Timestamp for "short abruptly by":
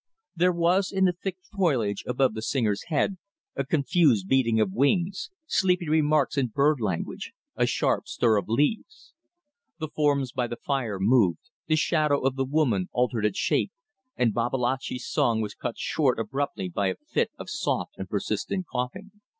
15.77-16.87